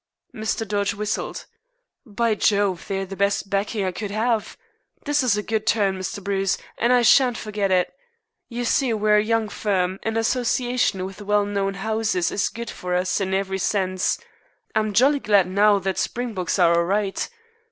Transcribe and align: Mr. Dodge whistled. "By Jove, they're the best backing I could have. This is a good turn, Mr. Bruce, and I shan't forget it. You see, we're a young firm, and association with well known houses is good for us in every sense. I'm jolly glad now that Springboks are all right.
Mr. 0.33 0.67
Dodge 0.67 0.95
whistled. 0.95 1.45
"By 2.07 2.33
Jove, 2.33 2.87
they're 2.87 3.05
the 3.05 3.15
best 3.15 3.51
backing 3.51 3.85
I 3.85 3.91
could 3.91 4.09
have. 4.09 4.57
This 5.05 5.21
is 5.21 5.37
a 5.37 5.43
good 5.43 5.67
turn, 5.67 5.99
Mr. 5.99 6.23
Bruce, 6.23 6.57
and 6.79 6.91
I 6.91 7.03
shan't 7.03 7.37
forget 7.37 7.69
it. 7.69 7.93
You 8.49 8.65
see, 8.65 8.93
we're 8.93 9.17
a 9.19 9.23
young 9.23 9.47
firm, 9.47 9.99
and 10.01 10.17
association 10.17 11.05
with 11.05 11.21
well 11.21 11.45
known 11.45 11.75
houses 11.75 12.31
is 12.31 12.49
good 12.49 12.71
for 12.71 12.95
us 12.95 13.21
in 13.21 13.31
every 13.35 13.59
sense. 13.59 14.17
I'm 14.73 14.91
jolly 14.93 15.19
glad 15.19 15.47
now 15.47 15.77
that 15.77 15.99
Springboks 15.99 16.57
are 16.57 16.73
all 16.75 16.85
right. 16.85 17.29